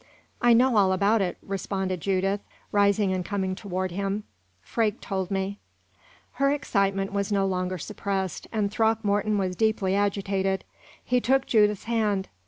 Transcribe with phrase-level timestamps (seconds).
[0.41, 4.23] "I know all about it," responded Judith, rising and coming toward him;
[4.59, 5.59] "Freke told me."
[6.41, 10.63] Her excitement was no longer suppressed, and Throckmorton was deeply agitated.
[11.03, 12.29] He took Judith's hand.